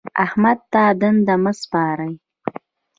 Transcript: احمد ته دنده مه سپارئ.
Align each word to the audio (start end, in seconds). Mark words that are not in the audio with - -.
احمد 0.25 0.57
ته 0.73 0.83
دنده 1.01 1.35
مه 1.43 1.51
سپارئ. 1.61 2.11